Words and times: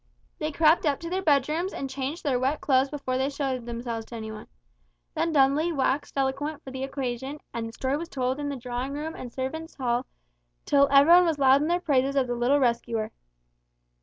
They 0.39 0.51
crept 0.51 0.83
up 0.87 0.99
to 1.01 1.11
their 1.11 1.21
bedrooms 1.21 1.73
and 1.73 1.87
changed 1.87 2.23
their 2.23 2.39
wet 2.39 2.59
clothes 2.59 2.89
before 2.89 3.19
they 3.19 3.29
showed 3.29 3.67
themselves 3.67 4.03
to 4.07 4.15
any 4.15 4.31
one. 4.31 4.47
Then 5.13 5.31
Dudley 5.31 5.71
waxed 5.71 6.17
eloquent 6.17 6.63
for 6.63 6.71
the 6.71 6.83
occasion, 6.83 7.39
and 7.53 7.67
the 7.69 7.73
story 7.73 7.97
was 7.97 8.09
told 8.09 8.39
in 8.39 8.49
drawing 8.57 8.93
room 8.93 9.13
and 9.15 9.31
servants' 9.31 9.75
hall, 9.75 10.07
till 10.65 10.87
every 10.89 11.11
one 11.13 11.25
was 11.27 11.37
loud 11.37 11.61
in 11.61 11.67
their 11.67 11.79
praises 11.79 12.15
of 12.15 12.25
the 12.25 12.33
little 12.33 12.57
rescuer. 12.59 13.11